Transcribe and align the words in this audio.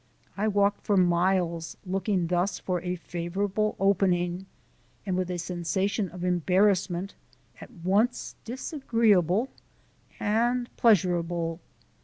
I 0.35 0.47
walked 0.47 0.81
for 0.83 0.97
miles 0.97 1.77
looking 1.85 2.25
thus 2.25 2.57
for 2.57 2.81
a 2.81 2.95
favourable 2.95 3.75
opening 3.79 4.47
and 5.05 5.15
with 5.15 5.29
a 5.29 5.37
sensation 5.37 6.09
of 6.09 6.23
embarrassment 6.23 7.13
at 7.61 7.69
once 7.71 8.33
disagreeable 8.43 9.49
and 10.19 10.75
pleasurable. 10.75 11.59